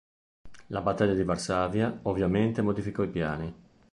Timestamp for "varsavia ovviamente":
1.23-2.63